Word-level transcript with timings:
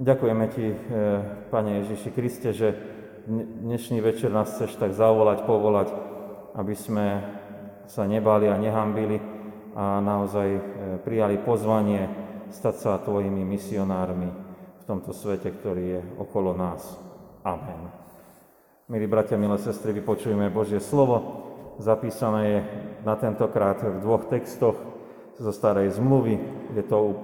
Ďakujeme 0.00 0.48
Ti, 0.48 0.64
eh, 0.64 0.76
Pane 1.52 1.84
Ježiši 1.84 2.08
Kriste, 2.16 2.56
že 2.56 2.72
dnešný 3.60 4.00
večer 4.00 4.32
nás 4.32 4.48
chceš 4.48 4.80
tak 4.80 4.96
zavolať, 4.96 5.44
povolať, 5.44 5.92
aby 6.56 6.72
sme 6.72 7.20
sa 7.84 8.08
nebali 8.08 8.48
a 8.48 8.56
nehambili 8.56 9.20
a 9.76 10.00
naozaj 10.00 10.48
eh, 10.56 10.62
prijali 11.04 11.36
pozvanie 11.44 12.08
stať 12.48 12.74
sa 12.80 12.96
Tvojimi 12.96 13.44
misionármi 13.44 14.32
v 14.80 14.84
tomto 14.88 15.12
svete, 15.12 15.52
ktorý 15.52 15.84
je 15.84 16.00
okolo 16.16 16.56
nás. 16.56 16.96
Amen. 17.44 17.92
Milí 18.88 19.04
bratia, 19.04 19.36
milé 19.36 19.60
sestry, 19.60 19.92
vypočujeme 19.92 20.48
Božie 20.48 20.80
slovo. 20.80 21.44
Zapísané 21.76 22.42
je 22.48 22.58
na 23.04 23.20
tentokrát 23.20 23.76
v 23.84 24.00
dvoch 24.00 24.32
textoch 24.32 24.80
zo 25.36 25.52
starej 25.52 25.92
zmluvy. 25.92 26.40
Je 26.72 26.88
to 26.88 27.20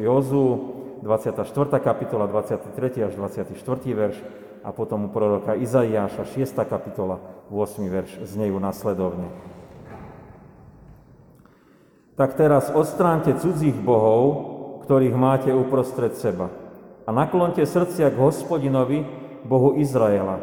Jozu, 0.00 0.79
24. 1.00 1.48
kapitola, 1.80 2.28
23. 2.28 3.08
až 3.08 3.12
24. 3.16 3.56
verš 3.96 4.16
a 4.60 4.68
potom 4.76 5.08
u 5.08 5.08
proroka 5.08 5.56
Izaiáša, 5.56 6.28
6. 6.28 6.52
kapitola, 6.68 7.24
8. 7.48 7.88
verš, 7.88 8.20
znejú 8.28 8.60
nasledovne. 8.60 9.32
Tak 12.20 12.36
teraz 12.36 12.68
odstránte 12.68 13.32
cudzích 13.32 13.80
bohov, 13.80 14.22
ktorých 14.84 15.16
máte 15.16 15.50
uprostred 15.56 16.12
seba 16.20 16.52
a 17.08 17.10
naklonte 17.16 17.64
srdcia 17.64 18.12
k 18.12 18.20
hospodinovi, 18.20 19.08
Bohu 19.40 19.80
Izraela, 19.80 20.36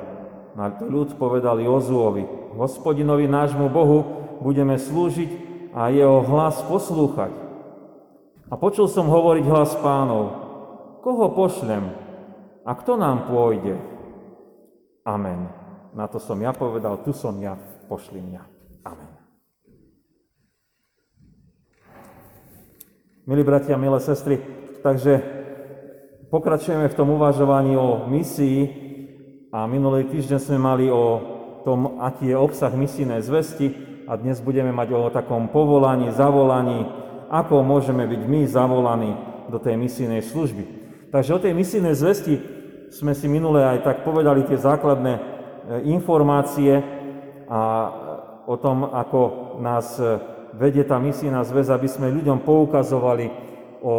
na 0.57 0.73
ľud 0.73 1.21
povedal 1.21 1.61
Jozuovi, 1.61 2.25
hospodinovi 2.57 3.29
nášmu 3.29 3.69
Bohu 3.69 4.25
budeme 4.41 4.81
slúžiť 4.81 5.29
a 5.77 5.93
jeho 5.93 6.25
hlas 6.25 6.57
poslúchať. 6.65 7.29
A 8.49 8.57
počul 8.57 8.89
som 8.89 9.05
hovoriť 9.05 9.45
hlas 9.45 9.77
pánov, 9.77 10.46
koho 11.07 11.31
pošlem 11.31 11.87
a 12.67 12.75
kto 12.75 12.99
nám 12.99 13.31
pôjde? 13.31 13.79
Amen. 15.07 15.47
Na 15.95 16.03
to 16.11 16.19
som 16.19 16.35
ja 16.43 16.51
povedal, 16.51 16.99
tu 16.99 17.15
som 17.15 17.31
ja, 17.39 17.55
pošli 17.87 18.19
mňa. 18.19 18.43
Amen. 18.83 19.11
Milí 23.23 23.39
bratia, 23.47 23.79
milé 23.79 24.03
sestry, 24.03 24.35
takže 24.83 25.23
pokračujeme 26.27 26.91
v 26.91 26.97
tom 26.99 27.15
uvažovaní 27.15 27.79
o 27.79 28.03
misii, 28.11 28.83
a 29.47 29.63
minulý 29.63 30.11
týždeň 30.11 30.39
sme 30.43 30.59
mali 30.59 30.91
o 30.91 31.23
tom, 31.63 32.03
aký 32.03 32.35
je 32.35 32.35
obsah 32.35 32.67
misijnej 32.75 33.23
zvesti 33.23 33.71
a 34.03 34.19
dnes 34.19 34.43
budeme 34.43 34.75
mať 34.75 34.91
o 34.91 35.07
takom 35.07 35.47
povolaní, 35.47 36.11
zavolaní, 36.11 36.83
ako 37.31 37.63
môžeme 37.63 38.03
byť 38.03 38.21
my 38.27 38.41
zavolaní 38.43 39.11
do 39.47 39.55
tej 39.55 39.79
misijnej 39.79 40.19
služby. 40.19 40.86
Takže 41.07 41.31
o 41.35 41.43
tej 41.43 41.53
misijnej 41.55 41.95
zvesti 41.95 42.35
sme 42.91 43.15
si 43.15 43.27
minule 43.31 43.63
aj 43.63 43.83
tak 43.83 43.97
povedali 44.03 44.43
tie 44.43 44.59
základné 44.59 45.13
e, 45.15 45.21
informácie 45.91 46.83
a 47.47 47.61
e, 47.63 47.89
o 48.47 48.55
tom, 48.59 48.87
ako 48.87 49.19
nás 49.63 49.99
e, 49.99 50.19
vedie 50.55 50.83
tá 50.83 50.99
misijná 50.99 51.43
zväz, 51.47 51.71
aby 51.71 51.87
sme 51.87 52.11
ľuďom 52.11 52.43
poukazovali 52.43 53.31
o 53.83 53.95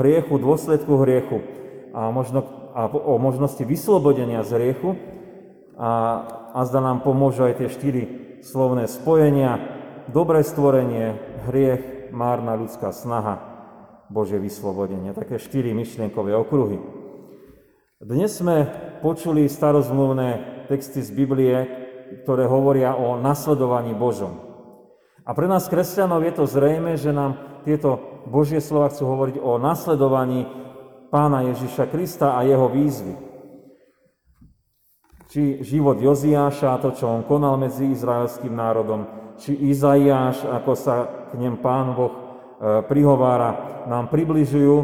hriechu, 0.00 0.38
dôsledku 0.38 1.02
hriechu 1.02 1.38
a 1.94 2.10
možno 2.10 2.64
a 2.74 2.90
o 2.90 3.22
možnosti 3.22 3.62
vyslobodenia 3.62 4.42
z 4.42 4.58
hriechu. 4.58 4.98
A, 5.78 5.90
a 6.54 6.60
zda 6.66 6.82
nám 6.82 7.06
pomôžu 7.06 7.46
aj 7.46 7.62
tie 7.62 7.68
štyri 7.70 8.02
slovné 8.42 8.90
spojenia, 8.90 9.62
dobré 10.10 10.42
stvorenie, 10.42 11.18
hriech, 11.46 12.10
márna 12.10 12.58
ľudská 12.58 12.90
snaha, 12.90 13.53
Bože 14.14 14.38
vyslobodenie. 14.38 15.10
Také 15.10 15.42
štyri 15.42 15.74
myšlienkové 15.74 16.38
okruhy. 16.38 16.78
Dnes 17.98 18.38
sme 18.38 18.70
počuli 19.02 19.50
starozmluvné 19.50 20.62
texty 20.70 21.02
z 21.02 21.10
Biblie, 21.10 21.66
ktoré 22.22 22.46
hovoria 22.46 22.94
o 22.94 23.18
nasledovaní 23.18 23.90
Božom. 23.90 24.38
A 25.26 25.34
pre 25.34 25.50
nás 25.50 25.66
kresťanov 25.66 26.22
je 26.22 26.32
to 26.38 26.44
zrejme, 26.46 26.94
že 26.94 27.10
nám 27.10 27.58
tieto 27.66 28.22
Božie 28.30 28.62
slova 28.62 28.94
chcú 28.94 29.02
hovoriť 29.02 29.36
o 29.42 29.58
nasledovaní 29.58 30.46
pána 31.10 31.50
Ježiša 31.50 31.90
Krista 31.90 32.38
a 32.38 32.46
jeho 32.46 32.70
výzvy. 32.70 33.18
Či 35.26 35.66
život 35.66 35.98
Joziáša, 35.98 36.78
to, 36.78 36.94
čo 36.94 37.10
on 37.10 37.26
konal 37.26 37.58
medzi 37.58 37.90
izraelským 37.90 38.54
národom, 38.54 39.10
či 39.42 39.58
Izaiáš, 39.58 40.46
ako 40.46 40.72
sa 40.78 40.94
k 41.34 41.40
nem 41.40 41.58
pán 41.58 41.98
Boh 41.98 42.23
prihovára, 42.60 43.84
nám 43.90 44.08
približujú 44.08 44.76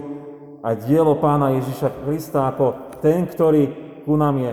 a 0.61 0.77
dielo 0.77 1.17
pána 1.17 1.57
Ježiša 1.57 2.05
Krista 2.05 2.51
ako 2.51 2.99
ten, 3.01 3.25
ktorý 3.25 3.63
ku 4.05 4.15
nám 4.17 4.37
je 4.37 4.53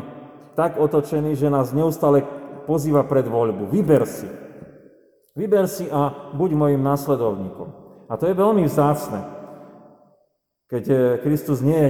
tak 0.58 0.82
otočený, 0.82 1.38
že 1.38 1.54
nás 1.54 1.70
neustále 1.70 2.26
pozýva 2.66 3.06
pred 3.06 3.30
voľbu. 3.30 3.70
Vyber 3.70 4.10
si. 4.10 4.26
Vyber 5.38 5.70
si 5.70 5.86
a 5.86 6.34
buď 6.34 6.50
mojim 6.58 6.82
následovníkom. 6.82 7.70
A 8.10 8.18
to 8.18 8.26
je 8.26 8.34
veľmi 8.34 8.66
vzácne. 8.66 9.22
Keď 10.68 10.84
eh, 10.90 11.00
Kristus 11.22 11.62
nie 11.62 11.78
je 11.78 11.90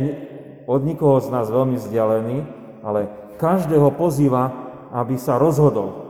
od 0.67 0.83
nikoho 0.83 1.23
z 1.23 1.31
nás 1.31 1.47
veľmi 1.47 1.79
vzdialený, 1.79 2.37
ale 2.83 3.07
každého 3.39 3.95
pozýva, 3.95 4.51
aby 4.91 5.15
sa 5.15 5.39
rozhodol. 5.39 6.05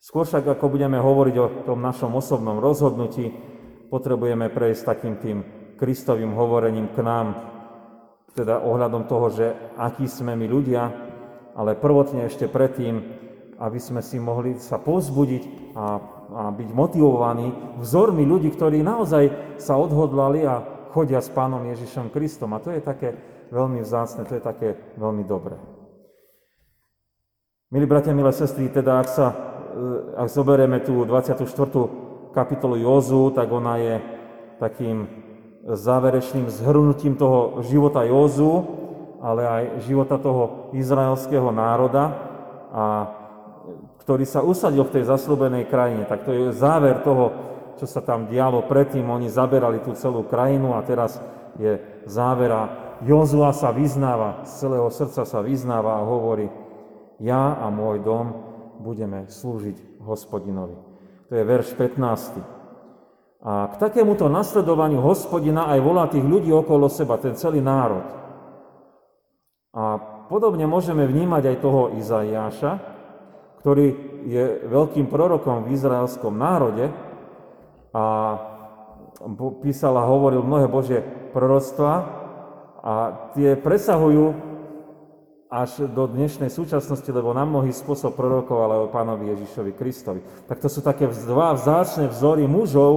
Skôr 0.00 0.24
však, 0.24 0.56
ako 0.56 0.72
budeme 0.72 0.96
hovoriť 0.96 1.34
o 1.36 1.46
tom 1.68 1.84
našom 1.84 2.16
osobnom 2.16 2.56
rozhodnutí, 2.56 3.34
potrebujeme 3.88 4.52
prejsť 4.52 4.82
takým 4.84 5.14
tým 5.18 5.38
Kristovým 5.80 6.36
hovorením 6.36 6.92
k 6.92 7.00
nám, 7.00 7.26
teda 8.36 8.62
ohľadom 8.62 9.08
toho, 9.08 9.26
že 9.34 9.46
akí 9.74 10.06
sme 10.06 10.38
my 10.38 10.46
ľudia, 10.46 10.82
ale 11.58 11.74
prvotne 11.74 12.28
ešte 12.30 12.46
predtým, 12.46 13.02
aby 13.58 13.78
sme 13.82 13.98
si 13.98 14.22
mohli 14.22 14.54
sa 14.62 14.78
povzbudiť 14.78 15.74
a, 15.74 15.84
a 16.30 16.42
byť 16.54 16.68
motivovaní 16.70 17.78
vzormi 17.82 18.22
ľudí, 18.22 18.54
ktorí 18.54 18.78
naozaj 18.86 19.58
sa 19.58 19.74
odhodlali 19.74 20.46
a 20.46 20.62
chodia 20.94 21.18
s 21.18 21.30
Pánom 21.34 21.66
Ježišom 21.66 22.14
Kristom. 22.14 22.54
A 22.54 22.62
to 22.62 22.70
je 22.70 22.78
také 22.78 23.18
veľmi 23.50 23.82
vzácne, 23.82 24.22
to 24.22 24.38
je 24.38 24.42
také 24.42 24.78
veľmi 24.94 25.26
dobré. 25.26 25.58
Milí 27.68 27.84
bratia, 27.84 28.16
milé 28.16 28.32
sestry, 28.32 28.70
teda 28.72 29.02
ak 29.02 29.08
sa, 29.10 29.26
e, 29.28 29.36
ak 30.16 30.28
zoberieme 30.32 30.80
tú 30.80 31.04
24. 31.04 32.07
kapitolu 32.34 32.76
Jozu, 32.78 33.30
tak 33.34 33.48
ona 33.52 33.78
je 33.80 33.94
takým 34.58 35.08
záverečným 35.68 36.48
zhrnutím 36.48 37.18
toho 37.18 37.60
života 37.66 38.02
Jozu, 38.06 38.64
ale 39.18 39.42
aj 39.44 39.64
života 39.84 40.16
toho 40.16 40.70
izraelského 40.74 41.50
národa, 41.50 42.14
a 42.68 42.84
ktorý 44.04 44.24
sa 44.24 44.40
usadil 44.40 44.86
v 44.86 44.94
tej 45.00 45.04
zaslúbenej 45.08 45.68
krajine. 45.68 46.06
Tak 46.08 46.24
to 46.24 46.30
je 46.32 46.42
záver 46.54 47.02
toho 47.04 47.48
čo 47.78 47.86
sa 47.86 48.02
tam 48.02 48.26
dialo 48.26 48.66
predtým, 48.66 49.06
oni 49.06 49.30
zaberali 49.30 49.78
tú 49.86 49.94
celú 49.94 50.26
krajinu 50.26 50.74
a 50.74 50.82
teraz 50.82 51.22
je 51.56 51.78
závera. 52.10 52.98
Jozua 53.06 53.54
sa 53.54 53.70
vyznáva, 53.70 54.42
z 54.42 54.66
celého 54.66 54.90
srdca 54.90 55.22
sa 55.22 55.38
vyznáva 55.38 56.02
a 56.02 56.06
hovorí, 56.06 56.50
ja 57.22 57.54
a 57.54 57.70
môj 57.70 58.02
dom 58.02 58.26
budeme 58.82 59.30
slúžiť 59.30 60.02
hospodinovi. 60.02 60.87
To 61.28 61.32
je 61.36 61.44
verš 61.44 61.76
15. 61.76 62.40
A 63.44 63.70
k 63.70 63.74
takémuto 63.76 64.26
nasledovaniu 64.32 65.04
hospodina 65.04 65.68
aj 65.68 65.78
volá 65.84 66.08
tých 66.08 66.24
ľudí 66.24 66.50
okolo 66.50 66.88
seba, 66.88 67.20
ten 67.20 67.36
celý 67.36 67.60
národ. 67.60 68.02
A 69.76 70.00
podobne 70.26 70.64
môžeme 70.64 71.04
vnímať 71.04 71.54
aj 71.54 71.56
toho 71.60 71.92
Izaiáša, 72.00 72.72
ktorý 73.60 73.86
je 74.24 74.44
veľkým 74.66 75.06
prorokom 75.06 75.68
v 75.68 75.76
izraelskom 75.76 76.34
národe, 76.34 76.90
a 77.92 78.04
písal 79.64 79.96
a 79.96 80.08
hovoril 80.08 80.44
mnohé 80.44 80.66
Božie 80.68 81.00
proroctva 81.32 81.92
a 82.78 82.94
tie 83.34 83.58
presahujú 83.58 84.47
až 85.48 85.88
do 85.88 86.04
dnešnej 86.04 86.52
súčasnosti, 86.52 87.08
lebo 87.08 87.32
na 87.32 87.48
mnohý 87.48 87.72
spôsob 87.72 88.12
prorokovali 88.12 88.84
o 88.84 88.92
pánovi 88.92 89.32
Ježišovi 89.32 89.72
Kristovi. 89.72 90.20
Tak 90.44 90.60
to 90.60 90.68
sú 90.68 90.84
také 90.84 91.08
dva 91.08 91.56
vzácne 91.56 92.12
vzory 92.12 92.44
mužov, 92.44 92.92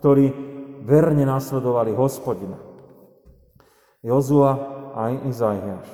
ktorí 0.00 0.28
verne 0.84 1.24
nasledovali 1.24 1.96
hospodina. 1.96 2.60
Jozua 4.04 4.52
a 4.92 5.16
Izaiáš. 5.24 5.88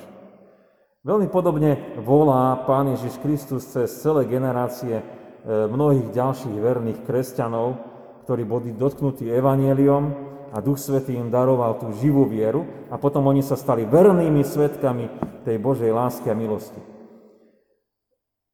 Veľmi 0.99 1.31
podobne 1.31 1.95
volá 2.03 2.59
Pán 2.67 2.91
Ježiš 2.91 3.15
Kristus 3.23 3.63
cez 3.71 3.87
celé 4.03 4.27
generácie 4.27 4.99
e, 4.99 5.03
mnohých 5.47 6.11
ďalších 6.11 6.59
verných 6.59 7.07
kresťanov, 7.07 7.79
ktorí 8.27 8.43
boli 8.43 8.75
dotknutí 8.75 9.31
evanieliom 9.31 10.28
a 10.49 10.57
Duch 10.61 10.81
Svetý 10.81 11.13
im 11.13 11.29
daroval 11.29 11.77
tú 11.77 11.93
živú 11.97 12.25
vieru 12.25 12.65
a 12.89 12.97
potom 12.97 13.25
oni 13.29 13.45
sa 13.45 13.53
stali 13.53 13.85
vernými 13.85 14.41
svetkami 14.41 15.05
tej 15.45 15.57
Božej 15.61 15.93
lásky 15.93 16.29
a 16.29 16.35
milosti. 16.37 16.81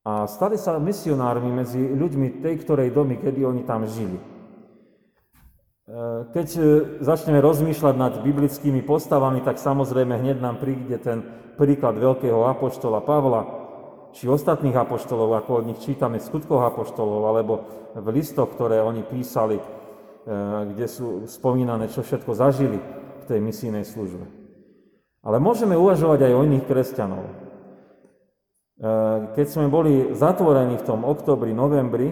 A 0.05 0.29
stali 0.29 0.59
sa 0.59 0.77
misionármi 0.77 1.49
medzi 1.49 1.81
ľuďmi 1.81 2.43
tej 2.43 2.61
ktorej 2.61 2.93
domy, 2.93 3.17
kedy 3.17 3.41
oni 3.41 3.65
tam 3.65 3.89
žili. 3.89 4.21
keď 6.29 6.47
e, 6.57 6.61
začneme 7.01 7.41
rozmýšľať 7.41 7.95
nad 7.97 8.13
biblickými 8.21 8.85
postavami, 8.85 9.41
tak 9.41 9.57
samozrejme 9.57 10.17
hneď 10.17 10.37
nám 10.37 10.61
príde 10.61 10.97
ten 11.01 11.25
príklad 11.57 11.97
veľkého 11.97 12.41
apoštola 12.45 13.01
Pavla, 13.01 13.65
či 14.15 14.31
ostatných 14.31 14.77
apoštolov, 14.77 15.35
ako 15.41 15.51
od 15.59 15.67
nich 15.73 15.79
čítame 15.83 16.23
v 16.23 16.29
apoštolov, 16.39 17.21
alebo 17.27 17.53
v 17.97 18.07
listoch, 18.15 18.47
ktoré 18.55 18.79
oni 18.79 19.03
písali, 19.03 19.59
kde 20.73 20.85
sú 20.89 21.29
spomínané, 21.29 21.85
čo 21.87 22.01
všetko 22.01 22.33
zažili 22.33 22.81
v 23.21 23.23
tej 23.29 23.39
misijnej 23.39 23.85
službe. 23.85 24.25
Ale 25.25 25.37
môžeme 25.37 25.77
uvažovať 25.77 26.29
aj 26.29 26.33
o 26.33 26.43
iných 26.45 26.65
kresťanov. 26.65 27.25
Keď 29.37 29.45
sme 29.45 29.69
boli 29.69 30.13
zatvorení 30.17 30.81
v 30.81 30.87
tom 30.87 31.05
oktobri, 31.05 31.55
novembri, 31.55 32.11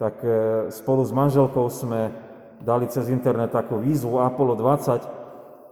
tak 0.00 0.24
e, 0.24 0.32
spolu 0.72 1.04
s 1.04 1.12
manželkou 1.12 1.68
sme 1.68 2.08
dali 2.64 2.88
cez 2.88 3.12
internet 3.12 3.52
takú 3.52 3.76
výzvu 3.76 4.16
Apollo 4.16 4.56
20, 4.56 5.20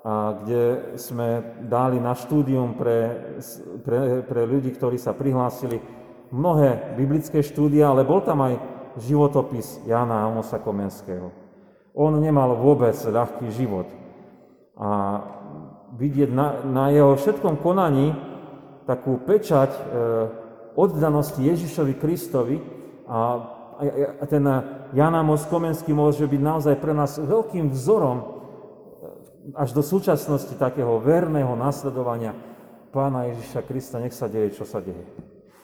a 0.04 0.36
kde 0.40 0.94
sme 1.00 1.42
dali 1.64 1.96
na 2.00 2.12
štúdium 2.16 2.76
pre, 2.76 3.32
pre, 3.84 4.22
pre 4.24 4.42
ľudí, 4.44 4.72
ktorí 4.72 5.00
sa 5.00 5.12
prihlásili, 5.12 5.80
mnohé 6.32 6.96
biblické 6.96 7.40
štúdia, 7.40 7.88
ale 7.92 8.08
bol 8.08 8.20
tam 8.24 8.44
aj 8.44 8.56
životopis 9.00 9.80
Jana 9.84 10.28
Amosa 10.28 10.60
Komenského. 10.60 11.28
On 11.98 12.14
nemal 12.14 12.54
vôbec 12.54 12.94
ľahký 12.94 13.50
život. 13.50 13.90
A 14.78 15.18
vidieť 15.98 16.30
na, 16.30 16.62
na 16.62 16.84
jeho 16.94 17.18
všetkom 17.18 17.58
konaní 17.58 18.14
takú 18.86 19.18
pečať 19.18 19.74
e, 19.74 19.80
oddanosti 20.78 21.42
Ježišovi 21.42 21.98
Kristovi 21.98 22.62
a 23.10 23.58
a 23.78 24.24
ten 24.26 24.42
Jan 24.90 25.14
Amos 25.14 25.46
Komenský 25.46 25.94
môže 25.94 26.26
byť 26.26 26.42
naozaj 26.42 26.74
pre 26.82 26.90
nás 26.90 27.14
veľkým 27.14 27.70
vzorom 27.70 28.18
e, 28.18 28.24
až 29.54 29.70
do 29.70 29.86
súčasnosti 29.86 30.50
takého 30.58 30.98
verného 30.98 31.54
nasledovania 31.54 32.34
Pána 32.90 33.30
Ježiša 33.30 33.62
Krista, 33.68 34.02
nech 34.02 34.16
sa 34.16 34.26
deje, 34.26 34.58
čo 34.58 34.66
sa 34.66 34.82
deje. 34.82 35.06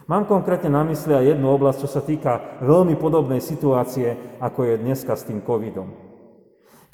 Mám 0.06 0.28
konkrétne 0.28 0.70
na 0.70 0.84
mysli 0.86 1.16
aj 1.16 1.34
jednu 1.34 1.48
oblasť, 1.56 1.78
čo 1.80 1.90
sa 1.90 2.04
týka 2.04 2.60
veľmi 2.62 2.94
podobnej 3.00 3.40
situácie, 3.40 4.36
ako 4.38 4.60
je 4.68 4.74
dneska 4.84 5.16
s 5.16 5.26
tým 5.26 5.40
covidom. 5.42 6.03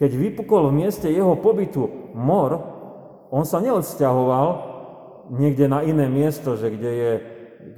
Keď 0.01 0.11
vypukol 0.17 0.73
v 0.73 0.81
mieste 0.81 1.13
jeho 1.13 1.37
pobytu 1.37 2.13
mor, 2.17 2.57
on 3.29 3.45
sa 3.45 3.61
neodsťahoval 3.61 4.49
niekde 5.29 5.69
na 5.69 5.85
iné 5.85 6.09
miesto, 6.09 6.57
že 6.57 6.73
kde, 6.73 6.93
je, 6.93 7.13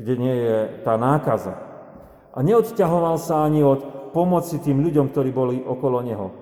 kde 0.01 0.15
nie 0.17 0.37
je 0.39 0.57
tá 0.87 0.95
nákaza 0.95 1.73
a 2.33 2.39
neodťahoval 2.41 3.21
sa 3.21 3.45
ani 3.45 3.61
od 3.61 4.13
pomoci 4.17 4.57
tým 4.61 4.81
ľuďom, 4.81 5.13
ktorí 5.13 5.31
boli 5.33 5.61
okolo 5.61 6.01
neho. 6.01 6.33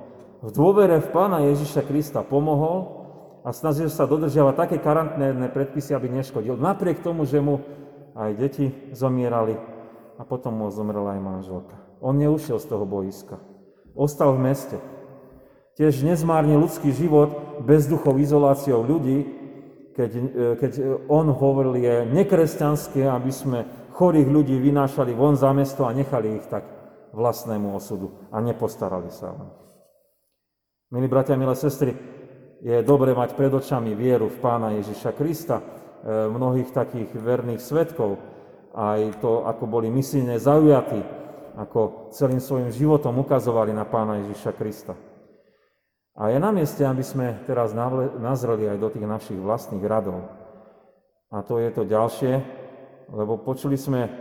V 0.41 0.50
dôvere 0.55 1.03
v 1.03 1.11
Pána 1.11 1.43
Ježiša 1.50 1.85
Krista 1.85 2.23
pomohol 2.23 3.03
a 3.43 3.50
snažil 3.50 3.91
sa 3.91 4.06
dodržiavať 4.06 4.55
také 4.56 4.76
karanténne 4.79 5.50
predpisy, 5.50 5.93
aby 5.93 6.09
neškodil. 6.09 6.56
Napriek 6.56 7.03
tomu, 7.03 7.26
že 7.26 7.43
mu 7.43 7.61
aj 8.15 8.31
deti 8.38 8.73
zomierali 8.94 9.59
a 10.17 10.23
potom 10.23 10.62
mu 10.62 10.67
zomrela 10.73 11.19
aj 11.19 11.21
manželka. 11.21 11.76
On 12.00 12.17
neušiel 12.17 12.56
z 12.56 12.67
toho 12.71 12.85
boiska. 12.88 13.37
Ostal 13.93 14.33
v 14.38 14.49
meste. 14.49 14.76
Tiež 15.81 16.05
nezmárne 16.05 16.61
ľudský 16.61 16.93
život 16.93 17.65
bezduchou 17.65 18.21
izoláciou 18.21 18.85
ľudí, 18.85 19.25
keď, 19.97 20.11
keď 20.61 20.73
on 21.09 21.32
hovoril, 21.32 21.81
je 21.81 22.05
nekresťanské, 22.05 23.09
aby 23.09 23.32
sme 23.32 23.65
chorých 23.97 24.29
ľudí 24.29 24.61
vynášali 24.61 25.17
von 25.17 25.41
za 25.41 25.56
mesto 25.56 25.88
a 25.88 25.97
nechali 25.97 26.37
ich 26.37 26.44
tak 26.53 26.69
vlastnému 27.17 27.73
osudu 27.73 28.12
a 28.29 28.44
nepostarali 28.44 29.09
sa 29.09 29.32
o 29.32 29.41
nich. 29.41 29.61
Milí 30.93 31.09
bratia, 31.09 31.41
milé 31.41 31.56
sestry, 31.56 31.97
je 32.61 32.76
dobre 32.85 33.17
mať 33.17 33.33
pred 33.33 33.49
očami 33.49 33.97
vieru 33.97 34.29
v 34.29 34.37
Pána 34.37 34.76
Ježiša 34.76 35.17
Krista, 35.17 35.65
e, 35.65 35.65
mnohých 36.29 36.76
takých 36.76 37.09
verných 37.17 37.62
svetkov, 37.65 38.21
aj 38.76 39.17
to, 39.25 39.49
ako 39.49 39.65
boli 39.65 39.88
misijne 39.88 40.37
zaujatí, 40.37 41.00
ako 41.56 42.12
celým 42.12 42.37
svojim 42.37 42.69
životom 42.69 43.17
ukazovali 43.17 43.73
na 43.73 43.88
Pána 43.88 44.21
Ježiša 44.29 44.53
Krista. 44.61 44.93
A 46.20 46.28
je 46.28 46.37
na 46.37 46.52
mieste, 46.52 46.84
aby 46.84 47.00
sme 47.00 47.40
teraz 47.49 47.72
nazreli 48.20 48.69
aj 48.69 48.76
do 48.76 48.93
tých 48.93 49.08
našich 49.08 49.40
vlastných 49.40 49.81
radov. 49.88 50.28
A 51.32 51.40
to 51.40 51.56
je 51.56 51.72
to 51.72 51.88
ďalšie, 51.88 52.44
lebo 53.08 53.40
počuli 53.40 53.81
sme 53.81 54.12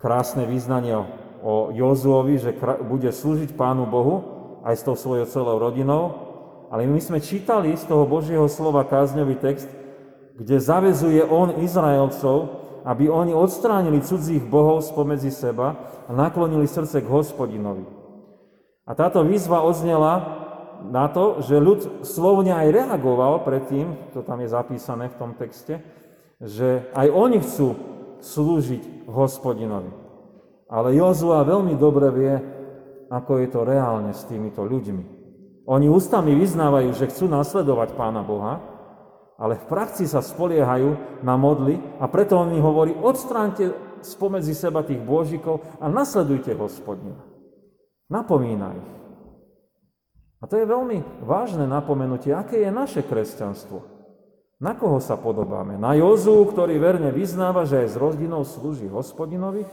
krásne 0.00 0.48
význanie 0.48 0.96
o 1.44 1.76
Jozuovi, 1.76 2.40
že 2.40 2.56
bude 2.88 3.12
slúžiť 3.12 3.52
Pánu 3.52 3.84
Bohu 3.84 4.24
aj 4.64 4.80
s 4.80 4.86
tou 4.88 4.96
svojou 4.96 5.28
celou 5.28 5.60
rodinou, 5.60 6.02
ale 6.72 6.88
my 6.88 6.96
sme 7.04 7.20
čítali 7.20 7.76
z 7.76 7.84
toho 7.84 8.08
Božieho 8.08 8.48
slova 8.48 8.88
kázňový 8.88 9.36
text, 9.44 9.68
kde 10.40 10.56
zavezuje 10.56 11.20
on 11.28 11.52
Izraelcov, 11.60 12.64
aby 12.88 13.12
oni 13.12 13.36
odstránili 13.36 14.00
cudzích 14.00 14.40
bohov 14.48 14.80
spomedzi 14.88 15.28
seba 15.28 15.76
a 16.08 16.10
naklonili 16.16 16.64
srdce 16.64 17.04
k 17.04 17.12
hospodinovi. 17.12 17.84
A 18.88 18.96
táto 18.96 19.20
výzva 19.20 19.60
odznela 19.60 20.39
na 20.88 21.10
to, 21.12 21.44
že 21.44 21.60
ľud 21.60 22.04
slovne 22.06 22.56
aj 22.56 22.72
reagoval 22.72 23.44
predtým, 23.44 24.12
to 24.16 24.24
tam 24.24 24.40
je 24.40 24.48
zapísané 24.48 25.12
v 25.12 25.18
tom 25.20 25.36
texte, 25.36 25.84
že 26.40 26.88
aj 26.96 27.08
oni 27.12 27.38
chcú 27.44 27.76
slúžiť 28.24 29.08
hospodinovi. 29.08 29.92
Ale 30.70 30.94
Jozua 30.94 31.44
veľmi 31.44 31.74
dobre 31.76 32.08
vie, 32.14 32.34
ako 33.10 33.42
je 33.42 33.48
to 33.50 33.60
reálne 33.66 34.14
s 34.14 34.22
týmito 34.24 34.62
ľuďmi. 34.62 35.04
Oni 35.66 35.86
ústami 35.90 36.32
vyznávajú, 36.38 36.94
že 36.94 37.10
chcú 37.10 37.26
nasledovať 37.28 37.98
Pána 37.98 38.22
Boha, 38.22 38.62
ale 39.40 39.56
v 39.56 39.64
praxi 39.66 40.04
sa 40.04 40.20
spoliehajú 40.20 41.20
na 41.24 41.34
modly 41.34 41.80
a 41.98 42.06
preto 42.06 42.36
on 42.38 42.52
mi 42.52 42.60
hovorí, 42.60 42.92
odstránte 42.92 43.72
spomedzi 44.04 44.52
seba 44.52 44.84
tých 44.84 45.00
božikov 45.00 45.64
a 45.80 45.88
nasledujte 45.88 46.52
hospodina. 46.56 47.20
Napomína 48.12 48.76
ich. 48.76 48.99
A 50.40 50.48
to 50.48 50.56
je 50.56 50.64
veľmi 50.64 51.20
vážne 51.20 51.68
napomenutie, 51.68 52.32
aké 52.32 52.64
je 52.64 52.72
naše 52.72 53.04
kresťanstvo. 53.04 53.84
Na 54.60 54.76
koho 54.76 55.00
sa 55.00 55.16
podobáme? 55.16 55.76
Na 55.76 55.96
Jozu, 55.96 56.44
ktorý 56.48 56.76
verne 56.76 57.12
vyznáva, 57.12 57.64
že 57.64 57.84
aj 57.84 57.88
s 57.92 57.96
rodinou 57.96 58.44
slúži 58.44 58.88
hospodinovi? 58.88 59.64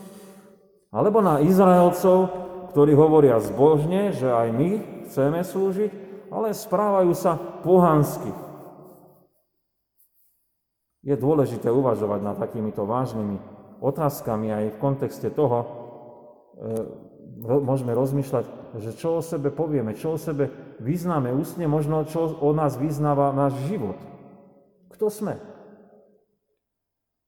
Alebo 0.91 1.19
na 1.19 1.43
Izraelcov, 1.43 2.31
ktorí 2.71 2.95
hovoria 2.95 3.39
zbožne, 3.43 4.15
že 4.15 4.31
aj 4.31 4.47
my 4.55 4.69
chceme 5.07 5.43
slúžiť, 5.43 5.91
ale 6.31 6.55
správajú 6.55 7.11
sa 7.15 7.35
pohansky? 7.63 8.31
Je 11.03 11.15
dôležité 11.15 11.71
uvažovať 11.71 12.19
nad 12.23 12.35
takýmito 12.35 12.83
vážnymi 12.83 13.39
otázkami 13.79 14.51
aj 14.51 14.65
v 14.75 14.81
kontexte 14.83 15.31
toho, 15.31 15.63
e, 15.63 15.67
môžeme 17.43 17.95
rozmýšľať, 17.95 18.66
že 18.79 18.93
čo 18.93 19.19
o 19.19 19.21
sebe 19.25 19.49
povieme, 19.49 19.97
čo 19.97 20.15
o 20.15 20.21
sebe 20.21 20.49
vyznáme 20.81 21.33
ústne, 21.33 21.65
možno 21.65 22.05
čo 22.05 22.37
o 22.37 22.49
nás 22.53 22.77
vyznáva 22.77 23.33
náš 23.33 23.57
život. 23.65 23.97
Kto 24.93 25.09
sme? 25.09 25.37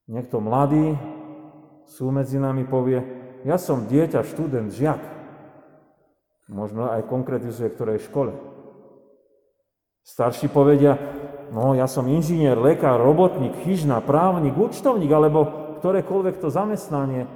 Niekto 0.10 0.42
mladý 0.42 0.98
sú 1.86 2.10
medzi 2.10 2.42
nami 2.42 2.66
povie, 2.66 3.02
ja 3.48 3.56
som 3.56 3.88
dieťa, 3.88 4.26
študent, 4.26 4.74
žiak. 4.74 5.00
Možno 6.50 6.90
aj 6.90 7.06
konkretizuje, 7.08 7.70
ktorej 7.72 8.04
škole. 8.10 8.34
Starší 10.02 10.50
povedia, 10.50 10.98
no 11.54 11.78
ja 11.78 11.86
som 11.86 12.10
inžinier, 12.10 12.58
lekár, 12.58 12.98
robotník, 12.98 13.54
chyžna, 13.62 14.02
právnik, 14.02 14.58
účtovník, 14.58 15.14
alebo 15.14 15.46
ktorékoľvek 15.80 16.42
to 16.42 16.50
zamestnanie, 16.50 17.30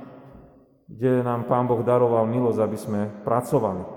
kde 0.90 1.22
nám 1.22 1.46
Pán 1.46 1.70
Boh 1.70 1.86
daroval 1.86 2.26
milosť, 2.26 2.60
aby 2.60 2.78
sme 2.78 3.02
pracovali. 3.22 3.93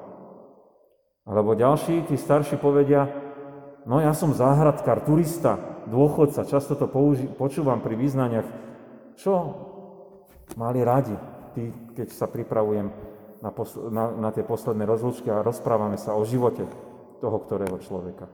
Alebo 1.27 1.59
ďalší, 1.59 2.07
tí 2.07 2.15
starší 2.15 2.55
povedia, 2.63 3.11
no 3.83 3.99
ja 3.99 4.15
som 4.15 4.31
záhradkár, 4.31 5.03
turista, 5.03 5.59
dôchodca, 5.91 6.47
často 6.47 6.79
to 6.79 6.87
použi- 6.87 7.27
počúvam 7.27 7.83
pri 7.83 7.99
význaniach, 7.99 8.47
čo 9.19 9.33
mali 10.55 10.87
radi, 10.87 11.19
tí, 11.59 11.75
keď 11.99 12.09
sa 12.15 12.31
pripravujem 12.31 12.87
na, 13.43 13.51
posl- 13.51 13.91
na, 13.91 14.15
na 14.15 14.31
tie 14.31 14.47
posledné 14.47 14.87
rozlúčky 14.87 15.27
a 15.27 15.43
rozprávame 15.43 15.99
sa 15.99 16.15
o 16.15 16.23
živote 16.23 16.63
toho 17.19 17.39
ktorého 17.43 17.75
človeka. 17.83 18.31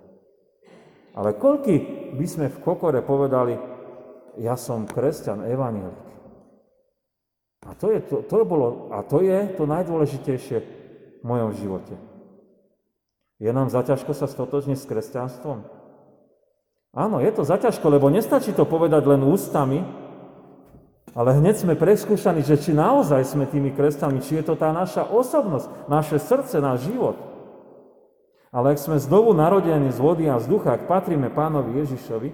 Ale 1.17 1.37
koľky 1.37 1.77
by 2.17 2.27
sme 2.29 2.47
v 2.53 2.61
Kokore 2.61 3.01
povedali, 3.01 3.57
ja 4.41 4.57
som 4.57 4.89
kresťan, 4.89 5.45
evanielik. 5.45 6.13
A 7.69 7.77
to, 7.77 7.93
je 7.93 8.01
to, 8.05 8.25
to 8.25 8.43
bolo, 8.45 8.91
a 8.91 9.05
to 9.05 9.21
je 9.21 9.55
to 9.55 9.65
najdôležitejšie 9.69 10.59
v 11.21 11.25
mojom 11.25 11.53
živote. 11.57 11.95
Je 13.43 13.51
nám 13.51 13.75
zaťažko 13.75 14.15
sa 14.15 14.31
stotožniť 14.31 14.79
s 14.79 14.87
kresťanstvom? 14.87 15.67
Áno, 16.95 17.19
je 17.19 17.31
to 17.35 17.43
zaťažko, 17.43 17.91
lebo 17.91 18.07
nestačí 18.07 18.55
to 18.55 18.63
povedať 18.63 19.03
len 19.03 19.27
ústami, 19.27 19.83
ale 21.11 21.35
hneď 21.43 21.59
sme 21.59 21.75
preskúšaní, 21.75 22.47
že 22.47 22.55
či 22.55 22.71
naozaj 22.71 23.27
sme 23.27 23.51
tými 23.51 23.75
kresťanmi, 23.75 24.23
či 24.23 24.39
je 24.39 24.45
to 24.47 24.55
tá 24.55 24.71
naša 24.71 25.11
osobnosť, 25.11 25.91
naše 25.91 26.23
srdce, 26.23 26.63
náš 26.63 26.87
život. 26.87 27.19
Ale 28.55 28.77
ak 28.77 28.79
sme 28.79 29.03
znovu 29.03 29.35
narodení 29.35 29.91
z 29.91 29.99
vody 29.99 30.31
a 30.31 30.39
z 30.39 30.47
ducha, 30.47 30.79
ak 30.79 30.87
patríme 30.87 31.33
pánovi 31.33 31.83
Ježišovi 31.83 32.31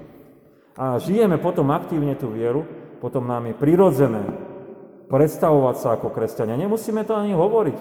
a 0.77 1.01
žijeme 1.01 1.41
potom 1.41 1.73
aktívne 1.73 2.19
tú 2.19 2.29
vieru, 2.29 2.69
potom 3.01 3.25
nám 3.25 3.49
je 3.49 3.55
prirodzené 3.57 4.23
predstavovať 5.09 5.77
sa 5.81 5.89
ako 5.97 6.13
kresťania. 6.13 6.59
Nemusíme 6.59 7.01
to 7.07 7.17
ani 7.17 7.33
hovoriť. 7.33 7.79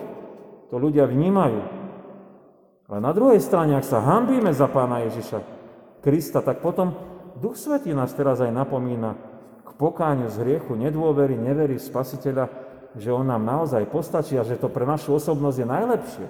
To 0.71 0.75
ľudia 0.79 1.09
vnímajú. 1.09 1.76
Ale 2.87 3.03
na 3.03 3.11
druhej 3.11 3.43
strane, 3.43 3.75
ak 3.75 3.83
sa 3.83 3.99
hambíme 3.99 4.55
za 4.55 4.71
pána 4.71 5.03
Ježiša 5.03 5.43
Krista, 5.99 6.39
tak 6.39 6.63
potom 6.63 6.95
Duch 7.35 7.59
Svetý 7.59 7.91
nás 7.91 8.15
teraz 8.15 8.39
aj 8.39 8.49
napomína 8.49 9.19
k 9.67 9.69
pokáňu 9.75 10.31
z 10.31 10.39
hriechu, 10.39 10.79
nedôvery, 10.79 11.35
nevery 11.35 11.75
Spasiteľa, 11.75 12.47
že 12.95 13.11
On 13.11 13.27
nám 13.27 13.43
naozaj 13.43 13.91
postačí 13.91 14.39
a 14.39 14.47
že 14.47 14.55
to 14.55 14.71
pre 14.71 14.87
našu 14.87 15.19
osobnosť 15.19 15.57
je 15.59 15.67
najlepšie. 15.67 16.27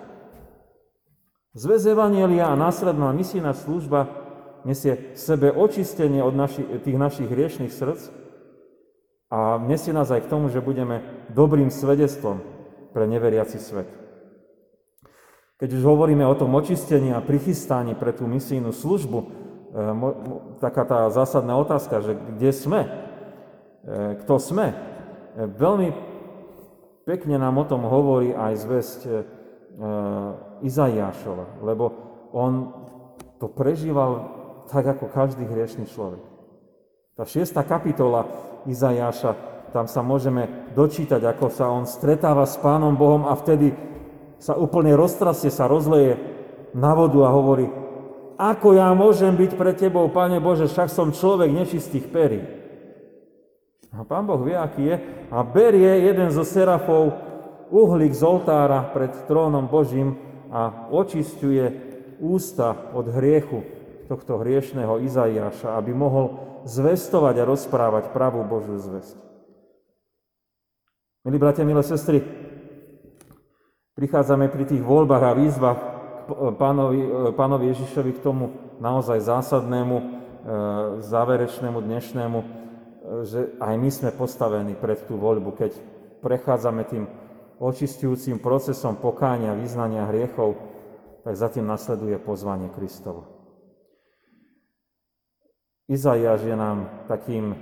Zväz 1.54 1.90
Evanielia 1.90 2.50
a 2.50 2.60
následná 2.60 3.14
misijná 3.14 3.54
služba 3.54 4.10
nesie 4.66 5.14
sebe 5.14 5.54
očistenie 5.54 6.26
od 6.26 6.34
naši, 6.34 6.66
tých 6.82 6.98
našich 6.98 7.30
hriešných 7.30 7.74
srdc 7.74 8.02
a 9.30 9.62
nesie 9.62 9.94
nás 9.94 10.10
aj 10.10 10.26
k 10.26 10.32
tomu, 10.32 10.50
že 10.50 10.66
budeme 10.66 11.06
dobrým 11.32 11.70
svedectvom 11.70 12.42
pre 12.92 13.06
neveriaci 13.06 13.62
svet. 13.62 14.07
Keď 15.58 15.74
už 15.74 15.84
hovoríme 15.90 16.22
o 16.22 16.38
tom 16.38 16.54
očistení 16.54 17.10
a 17.10 17.26
prichystaní 17.26 17.98
pre 17.98 18.14
tú 18.14 18.30
misijnú 18.30 18.70
službu, 18.70 19.18
e, 19.18 19.28
taká 20.62 20.86
tá 20.86 21.10
zásadná 21.10 21.58
otázka, 21.58 22.06
že 22.06 22.14
kde 22.14 22.52
sme, 22.54 22.82
e, 22.86 22.90
kto 24.22 24.38
sme, 24.38 24.70
e, 24.70 24.76
veľmi 25.50 25.90
pekne 27.10 27.42
nám 27.42 27.58
o 27.58 27.66
tom 27.66 27.90
hovorí 27.90 28.38
aj 28.38 28.54
zväzť 28.68 29.02
Izaiášova, 30.66 31.62
lebo 31.62 31.94
on 32.34 32.74
to 33.38 33.46
prežíval 33.46 34.26
tak 34.66 34.90
ako 34.90 35.06
každý 35.06 35.46
hriešný 35.46 35.86
človek. 35.86 36.18
Tá 37.14 37.30
šiesta 37.30 37.62
kapitola 37.62 38.26
Izajáša, 38.66 39.38
tam 39.70 39.86
sa 39.86 40.02
môžeme 40.02 40.74
dočítať, 40.74 41.22
ako 41.22 41.46
sa 41.54 41.70
on 41.70 41.86
stretáva 41.86 42.50
s 42.50 42.58
Pánom 42.58 42.98
Bohom 42.98 43.30
a 43.30 43.38
vtedy 43.38 43.70
sa 44.38 44.54
úplne 44.58 44.94
roztrasie, 44.94 45.50
sa 45.50 45.66
rozleje 45.66 46.18
na 46.78 46.94
vodu 46.94 47.26
a 47.26 47.34
hovorí, 47.34 47.68
ako 48.38 48.78
ja 48.78 48.94
môžem 48.94 49.34
byť 49.34 49.52
pre 49.58 49.74
Tebou, 49.74 50.14
Pane 50.14 50.38
Bože, 50.38 50.70
však 50.70 50.94
som 50.94 51.10
človek 51.10 51.50
nečistých 51.50 52.06
perí. 52.14 52.46
A 53.90 54.06
Pán 54.06 54.30
Boh 54.30 54.38
vie, 54.46 54.54
aký 54.54 54.94
je 54.94 54.96
a 55.34 55.42
berie 55.42 56.06
jeden 56.06 56.30
zo 56.30 56.46
serafov 56.46 57.18
uhlík 57.74 58.14
z 58.14 58.22
oltára 58.22 58.94
pred 58.94 59.10
trónom 59.26 59.66
Božím 59.66 60.22
a 60.54 60.88
očistuje 60.94 61.74
ústa 62.22 62.94
od 62.94 63.10
hriechu 63.10 63.66
tohto 64.06 64.40
hriešného 64.40 65.02
Izaiáša, 65.02 65.76
aby 65.76 65.92
mohol 65.98 66.40
zvestovať 66.64 67.42
a 67.42 67.48
rozprávať 67.50 68.14
pravú 68.14 68.46
Božiu 68.46 68.78
zvesť. 68.78 69.18
Milí 71.28 71.42
bratia, 71.42 71.68
milé 71.68 71.84
sestry, 71.84 72.24
prichádzame 73.98 74.54
pri 74.54 74.64
tých 74.70 74.86
voľbách 74.86 75.24
a 75.26 75.34
výzvach 75.34 75.80
k 76.28 76.54
pánovi, 76.56 77.34
pánovi 77.34 77.74
Ježišovi 77.74 78.12
k 78.16 78.24
tomu 78.24 78.54
naozaj 78.78 79.26
zásadnému, 79.26 79.96
e, 79.98 80.04
záverečnému 81.02 81.82
dnešnému, 81.82 82.40
že 83.26 83.58
aj 83.58 83.74
my 83.80 83.90
sme 83.90 84.10
postavení 84.14 84.78
pred 84.78 85.02
tú 85.10 85.18
voľbu, 85.18 85.50
keď 85.58 85.72
prechádzame 86.22 86.84
tým 86.86 87.10
očistujúcim 87.58 88.38
procesom 88.38 89.00
pokáňa, 89.02 89.58
vyznania 89.58 90.06
hriechov, 90.06 90.60
tak 91.26 91.34
za 91.34 91.50
tým 91.50 91.66
nasleduje 91.66 92.20
pozvanie 92.22 92.70
Kristovo. 92.70 93.26
Izaiáš 95.88 96.44
je 96.44 96.56
nám 96.56 97.08
takým 97.08 97.56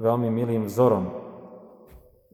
veľmi 0.00 0.32
milým 0.32 0.64
vzorom. 0.64 1.25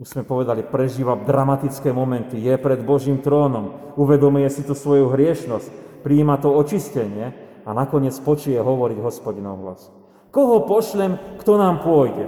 Už 0.01 0.09
sme 0.09 0.25
povedali, 0.25 0.65
prežíva 0.65 1.21
dramatické 1.21 1.93
momenty, 1.93 2.41
je 2.41 2.55
pred 2.57 2.81
Božím 2.81 3.21
trónom, 3.21 3.93
uvedomuje 4.01 4.49
si 4.49 4.65
tú 4.65 4.73
svoju 4.73 5.13
hriešnosť, 5.13 6.01
prijíma 6.01 6.41
to 6.41 6.49
očistenie 6.49 7.37
a 7.69 7.71
nakoniec 7.77 8.17
počuje 8.25 8.57
hovoriť 8.57 8.99
hospodinov 9.05 9.61
hlas. 9.61 9.93
Koho 10.33 10.65
pošlem, 10.65 11.21
kto 11.37 11.61
nám 11.61 11.85
pôjde? 11.85 12.25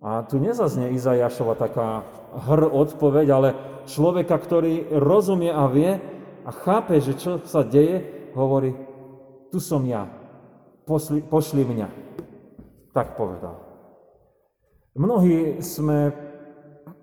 A 0.00 0.24
tu 0.24 0.36
nezaznie 0.40 0.92
Izajašova 0.96 1.56
taká 1.56 2.04
hr 2.48 2.68
odpoveď, 2.68 3.26
ale 3.32 3.48
človeka, 3.88 4.36
ktorý 4.36 4.92
rozumie 4.96 5.52
a 5.52 5.64
vie 5.68 5.96
a 6.44 6.50
chápe, 6.52 7.00
že 7.00 7.16
čo 7.16 7.40
sa 7.44 7.64
deje, 7.64 8.04
hovorí, 8.36 8.76
tu 9.48 9.60
som 9.60 9.84
ja, 9.84 10.08
pošli, 10.84 11.24
pošli 11.24 11.64
mňa. 11.64 11.88
Tak 12.92 13.16
povedal. 13.16 13.69
Mnohí 14.98 15.62
sme 15.62 16.10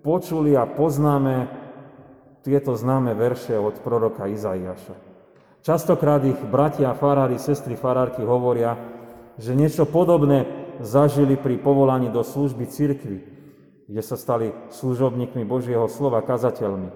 počuli 0.04 0.52
a 0.52 0.68
poznáme 0.68 1.48
tieto 2.44 2.76
známe 2.76 3.16
verše 3.16 3.56
od 3.56 3.80
proroka 3.80 4.28
Izaiáša. 4.28 4.92
Častokrát 5.64 6.20
ich 6.24 6.38
bratia 6.48 6.92
farári, 6.92 7.40
sestry 7.40 7.80
farárky 7.80 8.20
hovoria, 8.24 8.76
že 9.40 9.56
niečo 9.56 9.88
podobné 9.88 10.44
zažili 10.84 11.34
pri 11.40 11.58
povolaní 11.58 12.12
do 12.12 12.20
služby 12.20 12.68
cirkvi, 12.68 13.18
kde 13.88 14.02
sa 14.04 14.20
stali 14.20 14.52
služobníkmi 14.68 15.48
Božieho 15.48 15.88
slova, 15.88 16.20
kazateľmi. 16.22 16.88
E, 16.88 16.94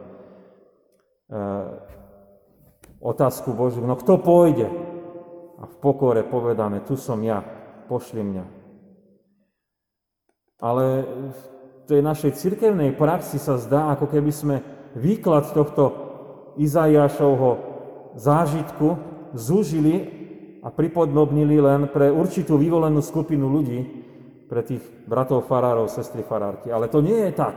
otázku 3.00 3.56
Božiu, 3.56 3.82
no 3.88 3.96
kto 3.96 4.20
pôjde? 4.20 4.68
A 5.56 5.64
v 5.66 5.74
pokore 5.80 6.20
povedané, 6.20 6.84
tu 6.84 7.00
som 7.00 7.18
ja, 7.24 7.42
pošli 7.88 8.22
mňa. 8.22 8.61
Ale 10.62 11.02
v 11.34 11.40
tej 11.90 12.00
našej 12.00 12.38
cirkevnej 12.38 12.94
praxi 12.94 13.42
sa 13.42 13.58
zdá, 13.58 13.90
ako 13.90 14.06
keby 14.06 14.30
sme 14.30 14.56
výklad 14.94 15.50
tohto 15.50 15.90
Izajašovho 16.54 17.50
zážitku 18.14 18.88
zúžili 19.34 20.22
a 20.62 20.70
pripodnobnili 20.70 21.58
len 21.58 21.90
pre 21.90 22.12
určitú 22.14 22.54
vyvolenú 22.54 23.02
skupinu 23.02 23.50
ľudí, 23.50 23.80
pre 24.46 24.60
tých 24.62 24.84
bratov 25.08 25.48
farárov, 25.48 25.88
sestry 25.88 26.20
farárky. 26.22 26.68
Ale 26.68 26.86
to 26.92 27.00
nie 27.00 27.16
je 27.16 27.32
tak. 27.32 27.56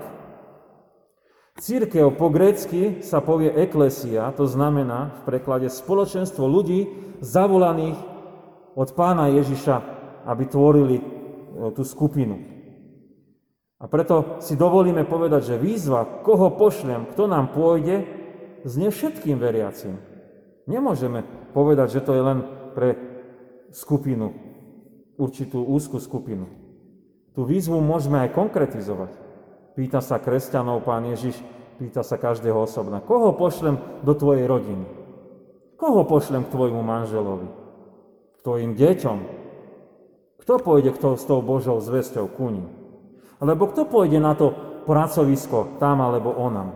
Církev 1.59 2.15
po 2.15 2.31
grécky 2.31 3.03
sa 3.03 3.19
povie 3.19 3.51
eklesia, 3.51 4.31
to 4.35 4.47
znamená 4.47 5.11
v 5.23 5.35
preklade 5.35 5.67
spoločenstvo 5.71 6.43
ľudí 6.47 6.87
zavolaných 7.19 7.99
od 8.75 8.89
pána 8.91 9.31
Ježiša, 9.31 9.75
aby 10.27 10.43
tvorili 10.51 10.99
e, 10.99 11.03
tú 11.71 11.87
skupinu. 11.87 12.54
A 13.85 13.89
preto 13.91 14.41
si 14.41 14.57
dovolíme 14.57 15.05
povedať, 15.05 15.53
že 15.53 15.61
výzva, 15.61 16.25
koho 16.25 16.49
pošlem, 16.57 17.05
kto 17.13 17.29
nám 17.29 17.53
pôjde, 17.53 18.01
znie 18.65 18.89
všetkým 18.89 19.37
veriacim. 19.37 20.01
Nemôžeme 20.65 21.21
povedať, 21.53 22.01
že 22.01 22.01
to 22.01 22.17
je 22.17 22.23
len 22.25 22.39
pre 22.73 22.97
skupinu, 23.69 24.33
určitú 25.21 25.61
úzku 25.61 26.01
skupinu. 26.01 26.49
Tú 27.37 27.45
výzvu 27.45 27.77
môžeme 27.77 28.25
aj 28.25 28.33
konkretizovať. 28.33 29.13
Pýta 29.77 30.01
sa 30.01 30.17
kresťanov 30.17 30.81
pán 30.81 31.05
Ježiš, 31.05 31.37
pýta 31.77 32.01
sa 32.01 32.17
každého 32.17 32.57
osobna. 32.57 33.05
Koho 33.05 33.37
pošlem 33.37 33.77
do 34.01 34.17
tvojej 34.17 34.49
rodiny? 34.49 34.89
Koho 35.77 36.01
pošlem 36.09 36.41
k 36.41 36.53
tvojmu 36.57 36.81
manželovi? 36.81 37.49
K 38.33 38.37
tvojim 38.41 38.73
deťom? 38.73 39.17
Kto 40.41 40.53
pôjde 40.57 40.89
s 40.97 41.23
tou 41.29 41.45
Božou 41.45 41.77
zväzťou 41.77 42.25
ku 42.33 42.49
ním? 42.49 42.65
Alebo 43.45 43.69
kto 43.69 43.85
pôjde 43.85 44.17
na 44.17 44.33
to 44.33 44.57
pracovisko 44.89 45.77
tam 45.77 46.01
alebo 46.01 46.33
onam? 46.33 46.73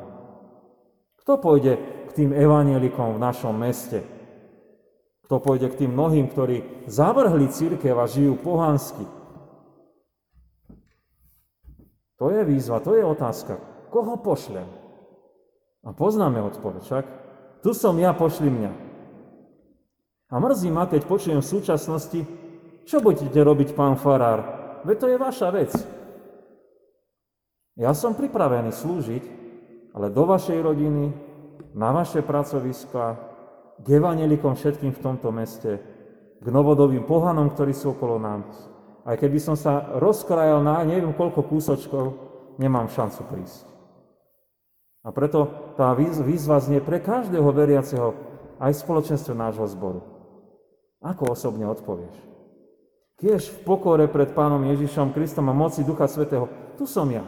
Kto 1.26 1.42
pôjde 1.42 1.82
k 2.06 2.12
tým 2.14 2.30
evanielikom 2.30 3.18
v 3.18 3.24
našom 3.26 3.58
meste? 3.58 4.06
Kto 5.26 5.42
pôjde 5.42 5.74
k 5.74 5.86
tým 5.86 5.98
mnohým, 5.98 6.30
ktorí 6.30 6.86
zavrhli 6.86 7.50
církev 7.50 7.98
a 7.98 8.06
žijú 8.06 8.38
pohansky? 8.38 9.02
To 12.22 12.30
je 12.30 12.42
výzva, 12.46 12.86
to 12.86 12.94
je 12.94 13.02
otázka. 13.02 13.58
Koho 13.90 14.22
pošlem? 14.22 14.70
A 15.82 15.90
poznáme 15.90 16.38
odpoveď, 16.54 16.82
však? 16.86 17.06
Tu 17.66 17.74
som 17.74 17.98
ja, 17.98 18.14
pošli 18.14 18.46
mňa. 18.46 18.72
A 20.30 20.36
mrzí 20.38 20.70
ma, 20.70 20.86
keď 20.86 21.02
počujem 21.10 21.42
v 21.42 21.52
súčasnosti, 21.58 22.22
čo 22.86 23.02
budete 23.02 23.42
robiť, 23.42 23.74
pán 23.74 23.98
farár? 23.98 24.46
Veď 24.86 24.96
to 25.02 25.08
je 25.10 25.18
vaša 25.18 25.50
vec. 25.50 25.74
Ja 27.80 27.96
som 27.96 28.12
pripravený 28.12 28.76
slúžiť, 28.76 29.24
ale 29.96 30.12
do 30.12 30.28
vašej 30.28 30.60
rodiny, 30.60 31.16
na 31.72 31.96
vaše 31.96 32.20
pracoviska, 32.20 33.16
k 33.80 33.88
evanelikom 33.96 34.60
všetkým 34.60 34.92
v 34.92 35.00
tomto 35.00 35.32
meste, 35.32 35.80
k 36.44 36.48
novodobým 36.52 37.08
pohanom, 37.08 37.48
ktorí 37.48 37.72
sú 37.72 37.96
okolo 37.96 38.20
nás. 38.20 38.52
Aj 39.08 39.16
keby 39.16 39.40
som 39.40 39.56
sa 39.56 39.96
rozkrajal 39.96 40.60
na 40.60 40.84
neviem 40.84 41.16
koľko 41.16 41.48
kúsočkov, 41.48 42.06
nemám 42.60 42.92
šancu 42.92 43.24
prísť. 43.32 43.64
A 45.08 45.16
preto 45.16 45.72
tá 45.80 45.96
výzva 45.96 46.60
znie 46.60 46.84
pre 46.84 47.00
každého 47.00 47.48
veriaceho, 47.56 48.12
aj 48.60 48.76
v 48.76 48.82
spoločenstve 48.84 49.32
nášho 49.32 49.64
zboru. 49.72 50.04
Ako 51.00 51.32
osobne 51.32 51.64
odpovieš? 51.72 52.12
Kiež 53.24 53.48
v 53.48 53.58
pokore 53.64 54.12
pred 54.12 54.36
Pánom 54.36 54.68
Ježišom 54.68 55.16
Kristom 55.16 55.48
a 55.48 55.56
moci 55.56 55.88
Ducha 55.88 56.12
Svetého, 56.12 56.52
tu 56.76 56.84
som 56.84 57.08
ja. 57.08 57.24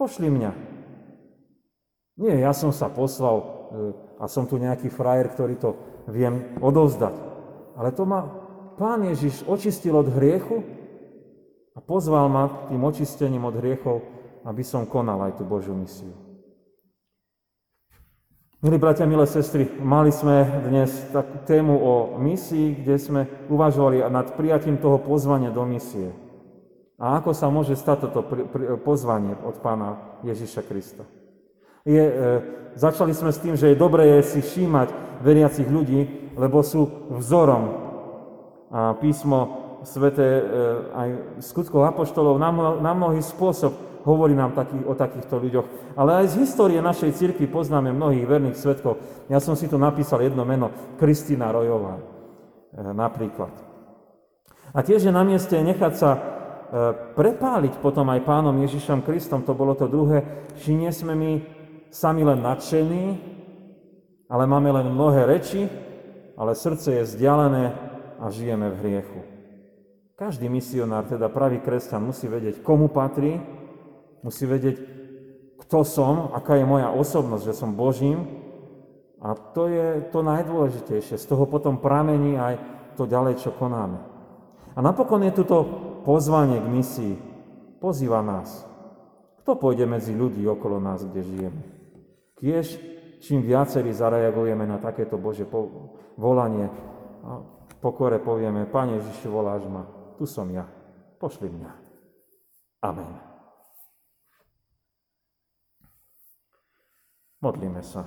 Pošli 0.00 0.32
mňa. 0.32 0.52
Nie, 2.16 2.40
ja 2.40 2.56
som 2.56 2.72
sa 2.72 2.88
poslal 2.88 3.36
e, 3.36 3.44
a 4.16 4.24
som 4.32 4.48
tu 4.48 4.56
nejaký 4.56 4.88
frajer, 4.88 5.28
ktorý 5.28 5.60
to 5.60 5.76
viem 6.08 6.56
odovzdať. 6.64 7.12
Ale 7.76 7.92
to 7.92 8.08
ma 8.08 8.24
Pán 8.80 9.04
Ježiš 9.04 9.44
očistil 9.44 9.92
od 9.92 10.08
hriechu 10.08 10.64
a 11.76 11.84
pozval 11.84 12.32
ma 12.32 12.64
tým 12.72 12.80
očistením 12.80 13.44
od 13.44 13.60
hriechov, 13.60 14.00
aby 14.48 14.64
som 14.64 14.88
konal 14.88 15.20
aj 15.20 15.36
tú 15.36 15.44
Božiu 15.44 15.76
misiu. 15.76 16.16
Milí 18.64 18.80
bratia, 18.80 19.04
milé 19.04 19.28
sestry, 19.28 19.68
mali 19.84 20.08
sme 20.08 20.64
dnes 20.64 20.92
takú 21.12 21.44
tému 21.44 21.76
o 21.76 21.92
misii, 22.16 22.80
kde 22.80 22.96
sme 22.96 23.20
uvažovali 23.52 24.00
nad 24.08 24.32
prijatím 24.32 24.80
toho 24.80 24.96
pozvania 24.96 25.52
do 25.52 25.64
misie. 25.68 26.12
A 27.00 27.16
ako 27.16 27.32
sa 27.32 27.48
môže 27.48 27.80
stať 27.80 28.12
toto 28.12 28.20
pozvanie 28.84 29.32
od 29.40 29.56
pána 29.64 30.20
Ježiša 30.20 30.60
Krista. 30.68 31.08
Je, 31.88 31.96
e, 31.96 32.14
začali 32.76 33.16
sme 33.16 33.32
s 33.32 33.40
tým, 33.40 33.56
že 33.56 33.72
je 33.72 33.80
dobré 33.80 34.20
si 34.20 34.44
všímať 34.44 34.92
veriacich 35.24 35.64
ľudí, 35.64 36.32
lebo 36.36 36.60
sú 36.60 37.08
vzorom. 37.08 37.88
A 38.68 38.92
písmo 39.00 39.64
svete 39.80 40.44
aj 40.92 41.08
skutkov 41.40 41.88
apoštolov 41.88 42.36
na, 42.36 42.52
mnohý 42.92 43.24
spôsob 43.24 44.04
hovorí 44.04 44.32
nám 44.32 44.52
taký, 44.56 44.80
o 44.84 44.96
takýchto 44.96 45.40
ľuďoch. 45.40 45.96
Ale 45.96 46.24
aj 46.24 46.36
z 46.36 46.44
histórie 46.44 46.80
našej 46.80 47.16
cirkvi 47.16 47.48
poznáme 47.48 47.92
mnohých 47.92 48.28
verných 48.28 48.60
svetkov. 48.60 49.00
Ja 49.28 49.40
som 49.40 49.56
si 49.56 49.68
tu 49.68 49.76
napísal 49.76 50.24
jedno 50.24 50.44
meno, 50.44 50.72
Kristina 50.96 51.52
Rojová 51.52 51.96
e, 51.96 52.02
napríklad. 52.92 53.52
A 54.70 54.78
tiež 54.80 55.04
je 55.04 55.12
na 55.12 55.26
mieste 55.26 55.56
nechať 55.58 55.92
sa 55.96 56.39
prepáliť 57.18 57.82
potom 57.82 58.06
aj 58.14 58.26
pánom 58.26 58.54
Ježišom 58.62 59.02
Kristom, 59.02 59.42
to 59.42 59.54
bolo 59.58 59.74
to 59.74 59.90
druhé, 59.90 60.46
či 60.62 60.74
nie 60.74 60.90
sme 60.94 61.18
my 61.18 61.32
sami 61.90 62.22
len 62.22 62.38
nadšení, 62.38 63.04
ale 64.30 64.44
máme 64.46 64.70
len 64.70 64.86
mnohé 64.94 65.26
reči, 65.26 65.66
ale 66.38 66.54
srdce 66.54 67.02
je 67.02 67.06
vzdialené 67.06 67.64
a 68.22 68.30
žijeme 68.30 68.70
v 68.70 68.80
hriechu. 68.86 69.20
Každý 70.14 70.46
misionár, 70.46 71.10
teda 71.10 71.26
pravý 71.26 71.58
kresťan, 71.58 72.06
musí 72.06 72.30
vedieť, 72.30 72.62
komu 72.62 72.92
patrí, 72.92 73.40
Musí 74.20 74.44
vedieť, 74.44 74.76
kto 75.64 75.80
som, 75.84 76.36
aká 76.36 76.60
je 76.60 76.68
moja 76.68 76.92
osobnosť, 76.92 77.44
že 77.44 77.54
som 77.56 77.72
Božím. 77.72 78.28
A 79.20 79.36
to 79.36 79.68
je 79.68 80.04
to 80.12 80.24
najdôležitejšie. 80.24 81.16
Z 81.20 81.28
toho 81.28 81.44
potom 81.44 81.80
pramení 81.80 82.36
aj 82.36 82.54
to 82.96 83.04
ďalej, 83.04 83.40
čo 83.40 83.52
konáme. 83.52 84.00
A 84.76 84.78
napokon 84.80 85.24
je 85.24 85.32
tu 85.32 85.44
to 85.44 85.58
pozvanie 86.02 86.60
k 86.60 86.66
misii. 86.68 87.14
Pozýva 87.80 88.20
nás. 88.20 88.64
Kto 89.40 89.56
pôjde 89.56 89.88
medzi 89.88 90.12
ľudí 90.12 90.44
okolo 90.44 90.76
nás, 90.76 91.00
kde 91.04 91.20
žijeme? 91.24 91.62
Kiež 92.36 92.76
čím 93.20 93.44
viacerí 93.44 93.92
zareagujeme 93.92 94.64
na 94.64 94.80
takéto 94.80 95.20
Bože 95.20 95.44
volanie 96.16 96.68
a 97.24 97.44
v 97.44 97.74
pokore 97.80 98.20
povieme, 98.20 98.68
Pane 98.68 99.00
Ježiši, 99.00 99.28
voláš 99.28 99.64
ma, 99.68 99.84
tu 100.16 100.24
som 100.24 100.48
ja, 100.48 100.68
pošli 101.20 101.48
mňa. 101.52 101.70
Amen. 102.84 103.12
Modlíme 107.40 107.80
sa. 107.80 108.04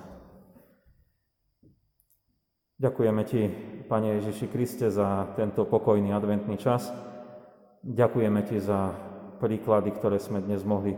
Ďakujeme 2.78 3.22
Ti, 3.26 3.42
Pane 3.90 4.22
Ježiši 4.22 4.46
Kriste, 4.50 4.90
za 4.90 5.34
tento 5.38 5.66
pokojný 5.66 6.14
adventný 6.14 6.58
čas. 6.58 6.90
Ďakujeme 7.84 8.48
Ti 8.48 8.64
za 8.64 8.96
príklady, 9.44 9.92
ktoré 9.92 10.16
sme 10.16 10.40
dnes 10.40 10.64
mohli 10.64 10.96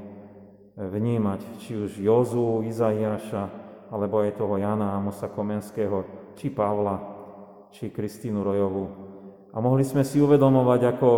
vnímať, 0.77 1.57
či 1.57 1.81
už 1.81 1.97
Jozu, 1.97 2.61
Izaiáša, 2.61 3.49
alebo 3.89 4.21
aj 4.21 4.37
toho 4.37 4.61
Jana 4.61 4.93
Amosa 4.93 5.25
Komenského, 5.25 6.05
či 6.37 6.53
Pavla, 6.53 7.01
či 7.73 7.89
Kristínu 7.89 8.45
Rojovu. 8.45 8.85
A 9.49 9.57
mohli 9.57 9.81
sme 9.81 10.05
si 10.05 10.21
uvedomovať, 10.21 10.81
ako 10.93 11.09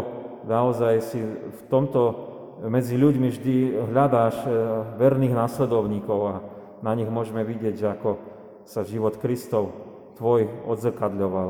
naozaj 0.48 1.04
si 1.04 1.20
v 1.36 1.62
tomto 1.68 2.16
medzi 2.64 2.96
ľuďmi 2.96 3.28
vždy 3.28 3.56
hľadáš 3.92 4.40
eh, 4.48 4.56
verných 4.96 5.36
následovníkov 5.36 6.20
a 6.32 6.36
na 6.80 6.96
nich 6.96 7.12
môžeme 7.12 7.44
vidieť, 7.44 7.76
že 7.76 7.88
ako 7.92 8.10
sa 8.64 8.88
život 8.88 9.20
Kristov 9.20 9.76
tvoj 10.16 10.48
odzrkadľoval 10.64 11.50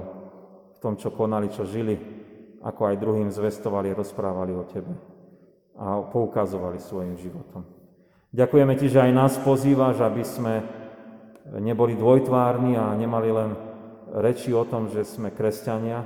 v 0.73 0.77
tom, 0.81 0.97
čo 0.97 1.13
konali, 1.13 1.53
čo 1.53 1.69
žili, 1.69 2.16
ako 2.61 2.81
aj 2.89 3.01
druhým 3.01 3.29
zvestovali, 3.29 3.93
rozprávali 3.93 4.53
o 4.57 4.65
tebe 4.65 4.93
a 5.77 6.01
poukazovali 6.09 6.81
svojim 6.81 7.17
životom. 7.21 7.61
Ďakujeme 8.33 8.73
ti, 8.75 8.89
že 8.89 9.01
aj 9.01 9.11
nás 9.13 9.33
pozývaš, 9.39 10.01
aby 10.01 10.23
sme 10.25 10.65
neboli 11.61 11.95
dvojtvárni 11.95 12.75
a 12.75 12.91
nemali 12.97 13.29
len 13.31 13.49
reči 14.19 14.51
o 14.51 14.67
tom, 14.67 14.91
že 14.91 15.07
sme 15.07 15.31
kresťania, 15.31 16.03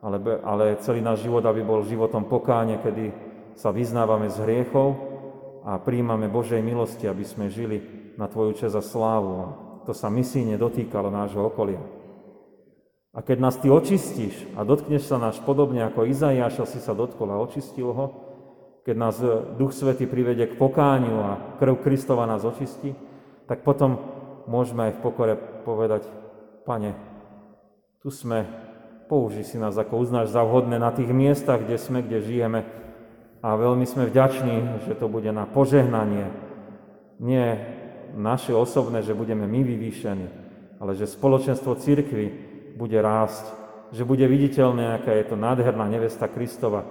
ale, 0.00 0.16
ale 0.46 0.64
celý 0.80 1.02
náš 1.02 1.26
život, 1.26 1.42
aby 1.44 1.60
bol 1.64 1.84
životom 1.84 2.28
pokáne, 2.28 2.78
kedy 2.78 3.12
sa 3.58 3.74
vyznávame 3.74 4.30
z 4.30 4.40
hriechov 4.46 4.96
a 5.66 5.76
príjmame 5.76 6.30
Božej 6.30 6.62
milosti, 6.64 7.04
aby 7.04 7.24
sme 7.26 7.52
žili 7.52 7.82
na 8.16 8.24
Tvoju 8.30 8.56
čest 8.56 8.76
a 8.76 8.84
slávu. 8.84 9.52
To 9.84 9.92
sa 9.92 10.08
misíne 10.08 10.56
dotýkalo 10.56 11.12
nášho 11.12 11.44
okolia. 11.50 11.99
A 13.10 13.26
keď 13.26 13.38
nás 13.42 13.58
Ty 13.58 13.74
očistíš 13.74 14.46
a 14.54 14.62
dotkneš 14.62 15.10
sa 15.10 15.18
náš 15.18 15.42
podobne 15.42 15.82
ako 15.82 16.06
Izaiáša 16.06 16.62
si 16.70 16.78
sa 16.78 16.94
dotkol 16.94 17.34
a 17.34 17.42
očistil 17.42 17.90
ho, 17.90 18.06
keď 18.86 18.96
nás 18.96 19.18
Duch 19.58 19.74
Svety 19.74 20.06
privedie 20.06 20.46
k 20.46 20.54
pokániu 20.54 21.18
a 21.18 21.30
krv 21.58 21.82
Kristova 21.82 22.24
nás 22.24 22.46
očistí, 22.46 22.94
tak 23.50 23.66
potom 23.66 23.98
môžeme 24.46 24.88
aj 24.88 24.92
v 24.98 25.02
pokore 25.02 25.34
povedať, 25.66 26.06
Pane, 26.62 26.94
tu 27.98 28.14
sme, 28.14 28.46
použij 29.10 29.42
si 29.42 29.56
nás, 29.58 29.74
ako 29.74 29.98
uznáš 29.98 30.30
za 30.30 30.46
vhodné 30.46 30.78
na 30.78 30.94
tých 30.94 31.10
miestach, 31.10 31.60
kde 31.60 31.76
sme, 31.82 32.04
kde 32.04 32.22
žijeme. 32.22 32.62
A 33.40 33.56
veľmi 33.56 33.88
sme 33.88 34.06
vďační, 34.06 34.86
že 34.86 34.94
to 34.94 35.10
bude 35.10 35.28
na 35.32 35.48
požehnanie, 35.48 36.30
nie 37.18 37.58
naše 38.14 38.54
osobné, 38.56 39.02
že 39.02 39.16
budeme 39.16 39.44
my 39.50 39.60
vyvýšení, 39.64 40.26
ale 40.78 40.92
že 40.94 41.10
spoločenstvo 41.10 41.74
církvy 41.76 42.49
bude 42.80 42.96
rásť, 42.96 43.44
že 43.92 44.08
bude 44.08 44.24
viditeľné, 44.24 44.96
aká 44.96 45.12
je 45.12 45.28
to 45.28 45.36
nádherná 45.36 45.84
nevesta 45.84 46.24
Kristova, 46.32 46.88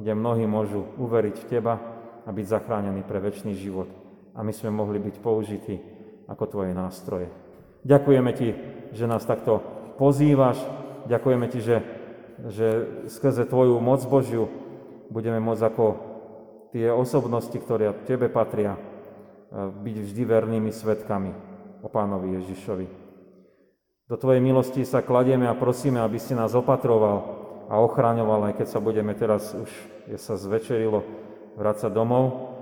kde 0.00 0.16
mnohí 0.16 0.48
môžu 0.48 0.88
uveriť 0.96 1.36
v 1.36 1.48
Teba 1.52 1.74
a 2.24 2.28
byť 2.32 2.46
zachránení 2.48 3.04
pre 3.04 3.20
väčší 3.20 3.52
život. 3.52 3.92
A 4.32 4.40
my 4.40 4.56
sme 4.56 4.72
mohli 4.72 4.96
byť 4.96 5.20
použití 5.20 5.76
ako 6.24 6.44
Tvoje 6.48 6.72
nástroje. 6.72 7.28
Ďakujeme 7.84 8.32
Ti, 8.32 8.48
že 8.96 9.04
nás 9.04 9.28
takto 9.28 9.60
pozývaš, 10.00 10.56
ďakujeme 11.04 11.46
Ti, 11.52 11.60
že, 11.60 11.76
že 12.48 12.68
skrze 13.12 13.44
Tvoju 13.44 13.76
moc 13.76 14.00
Božiu 14.08 14.48
budeme 15.12 15.38
môcť 15.44 15.62
ako 15.68 15.84
tie 16.72 16.88
osobnosti, 16.88 17.54
ktoré 17.54 17.92
Tebe 18.08 18.32
patria, 18.32 18.80
byť 19.56 19.96
vždy 20.02 20.22
vernými 20.26 20.72
svetkami 20.74 21.30
o 21.80 21.88
pánovi 21.88 22.42
Ježišovi. 22.42 23.05
Do 24.06 24.14
Tvojej 24.14 24.38
milosti 24.38 24.86
sa 24.86 25.02
kladieme 25.02 25.50
a 25.50 25.58
prosíme, 25.58 25.98
aby 25.98 26.22
si 26.22 26.30
nás 26.30 26.54
opatroval 26.54 27.26
a 27.66 27.82
ochráňoval, 27.82 28.46
aj 28.46 28.62
keď 28.62 28.66
sa 28.70 28.78
budeme 28.78 29.10
teraz, 29.18 29.50
už 29.50 29.66
je 30.06 30.14
sa 30.14 30.38
zvečerilo, 30.38 31.02
vrácať 31.58 31.90
domov. 31.90 32.54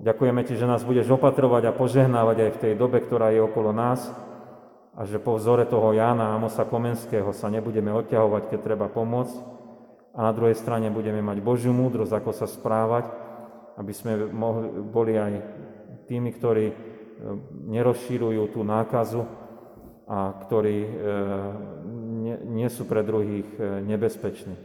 Ďakujeme 0.00 0.40
Ti, 0.48 0.56
že 0.56 0.64
nás 0.64 0.80
budeš 0.88 1.12
opatrovať 1.12 1.68
a 1.68 1.76
požehnávať 1.76 2.36
aj 2.40 2.50
v 2.56 2.60
tej 2.64 2.72
dobe, 2.80 3.04
ktorá 3.04 3.28
je 3.36 3.44
okolo 3.44 3.68
nás 3.68 4.08
a 4.96 5.04
že 5.04 5.20
po 5.20 5.36
vzore 5.36 5.68
toho 5.68 5.92
Jána 5.92 6.32
Amosa 6.32 6.64
Komenského 6.64 7.36
sa 7.36 7.52
nebudeme 7.52 7.92
odťahovať, 7.92 8.48
keď 8.48 8.58
treba 8.64 8.88
pomôcť 8.88 9.36
a 10.16 10.24
na 10.24 10.32
druhej 10.32 10.56
strane 10.56 10.88
budeme 10.88 11.20
mať 11.20 11.44
Božiu 11.44 11.76
múdrosť, 11.76 12.16
ako 12.16 12.32
sa 12.32 12.48
správať, 12.48 13.12
aby 13.76 13.92
sme 13.92 14.24
mohli, 14.32 14.72
boli 14.88 15.20
aj 15.20 15.36
tými, 16.08 16.32
ktorí 16.32 16.72
e, 16.72 16.74
nerozšírujú 17.76 18.56
tú 18.56 18.64
nákazu 18.64 19.47
a 20.08 20.32
ktorí 20.40 20.78
e, 20.88 20.90
nie 22.48 22.68
sú 22.72 22.88
pre 22.88 23.04
druhých 23.04 23.44
e, 23.60 23.84
nebezpeční. 23.84 24.56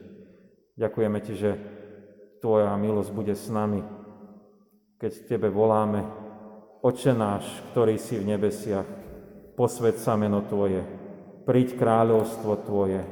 Ďakujeme 0.80 1.20
Ti, 1.20 1.34
že 1.36 1.52
Tvoja 2.40 2.72
milosť 2.80 3.12
bude 3.12 3.36
s 3.36 3.52
nami, 3.52 3.84
keď 5.00 5.12
Tebe 5.28 5.52
voláme, 5.52 6.24
Oče 6.84 7.16
náš, 7.16 7.48
ktorý 7.72 7.96
si 7.96 8.20
v 8.20 8.36
nebesiach, 8.36 8.88
posved 9.56 10.00
sa 10.00 10.20
meno 10.20 10.44
Tvoje, 10.44 10.84
príď 11.48 11.80
kráľovstvo 11.80 12.60
Tvoje, 12.64 13.04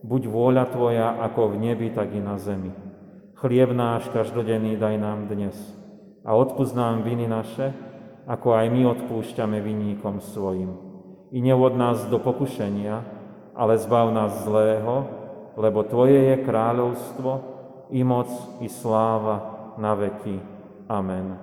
buď 0.00 0.22
vôľa 0.28 0.64
Tvoja 0.72 1.08
ako 1.20 1.52
v 1.52 1.72
nebi, 1.72 1.92
tak 1.92 2.12
i 2.16 2.20
na 2.20 2.40
zemi. 2.40 2.72
Chlieb 3.36 3.72
náš 3.76 4.08
každodenný 4.12 4.80
daj 4.80 4.96
nám 4.96 5.28
dnes 5.28 5.56
a 6.24 6.32
odpúsť 6.36 6.72
nám 6.72 7.02
viny 7.02 7.26
naše, 7.28 7.74
ako 8.24 8.54
aj 8.54 8.66
my 8.70 8.82
odpúšťame 8.86 9.58
vinníkom 9.60 10.22
svojim. 10.22 10.91
I 11.32 11.40
neuvod 11.40 11.72
nás 11.72 12.04
do 12.12 12.20
pokušenia, 12.20 13.00
ale 13.56 13.80
zbav 13.80 14.12
nás 14.12 14.44
zlého, 14.44 15.08
lebo 15.56 15.80
Tvoje 15.80 16.36
je 16.36 16.36
kráľovstvo, 16.44 17.30
i 17.92 18.00
moc, 18.04 18.28
i 18.60 18.68
sláva 18.68 19.36
na 19.76 19.92
veky. 19.92 20.40
Amen. 20.88 21.36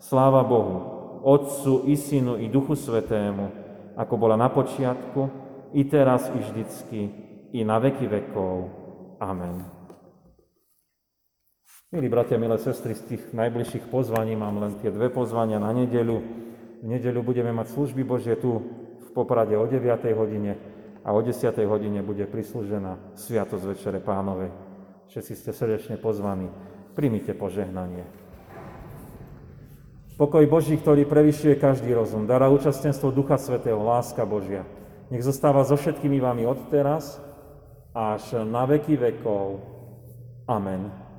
Sláva 0.00 0.44
Bohu, 0.44 0.76
Otcu 1.20 1.84
i 1.88 1.96
Synu 1.96 2.40
i 2.40 2.48
Duchu 2.48 2.72
Svetému, 2.72 3.52
ako 3.96 4.14
bola 4.16 4.36
na 4.36 4.48
počiatku, 4.48 5.28
i 5.76 5.84
teraz, 5.84 6.28
i 6.32 6.38
vždycky, 6.40 7.00
i 7.52 7.60
na 7.64 7.76
veky 7.76 8.08
vekov. 8.08 8.72
Amen. 9.20 9.60
Milí 11.92 12.08
bratia, 12.08 12.40
milé 12.40 12.56
sestry, 12.56 12.94
z 12.94 13.02
tých 13.02 13.22
najbližších 13.34 13.90
pozvaní 13.90 14.38
mám 14.38 14.56
len 14.62 14.78
tie 14.78 14.94
dve 14.94 15.10
pozvania 15.10 15.60
na 15.60 15.74
nedeľu. 15.74 16.16
V 16.80 16.86
nedeľu 16.86 17.20
budeme 17.20 17.52
mať 17.52 17.76
služby 17.76 18.06
Božie 18.06 18.38
tu 18.40 18.62
v 19.10 19.18
Poprade 19.18 19.58
o 19.58 19.66
9. 19.66 19.82
hodine 20.14 20.54
a 21.02 21.10
o 21.10 21.18
10. 21.18 21.50
hodine 21.66 21.98
bude 22.06 22.22
prislúžená 22.30 23.18
Sviatosť 23.18 23.64
Večere 23.74 23.98
Pánovej. 23.98 24.54
Všetci 25.10 25.32
ste 25.34 25.50
srdečne 25.50 25.98
pozvaní. 25.98 26.46
Primite 26.94 27.34
požehnanie. 27.34 28.06
Pokoj 30.14 30.44
Boží, 30.46 30.78
ktorý 30.78 31.08
prevyšuje 31.08 31.58
každý 31.58 31.90
rozum, 31.96 32.28
dará 32.28 32.46
účastenstvo 32.52 33.10
Ducha 33.10 33.40
Svetého, 33.40 33.82
láska 33.82 34.22
Božia. 34.22 34.62
Nech 35.10 35.26
zostáva 35.26 35.66
so 35.66 35.74
všetkými 35.74 36.22
vami 36.22 36.46
od 36.46 36.70
teraz 36.70 37.18
až 37.90 38.46
na 38.46 38.62
veky 38.62 38.94
vekov. 38.94 39.58
Amen. 40.46 41.09